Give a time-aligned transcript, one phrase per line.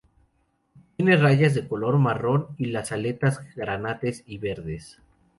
[0.97, 4.97] Tiene rayas de color marrón, y las aletas granates y verdes.